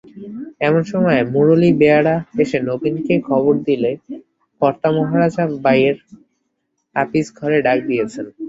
এমন 0.59 0.81
সময় 0.85 1.19
মুরলী 1.33 1.69
বেয়ারা 1.73 2.15
এসে 2.37 2.57
নবীনকে 2.61 3.15
খবর 3.21 3.53
দিলে, 3.67 3.91
কর্তা-মহারাজা 4.61 5.43
বাইরের 5.63 5.97
আপিসঘরে 6.95 7.57
ডাক 7.61 7.77
দিয়েছেন। 7.87 8.25